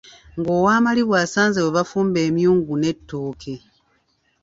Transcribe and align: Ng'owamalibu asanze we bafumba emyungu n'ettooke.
Ng'owamalibu 0.39 1.13
asanze 1.23 1.59
we 1.65 1.71
bafumba 1.77 2.19
emyungu 2.27 2.73
n'ettooke. 2.77 3.55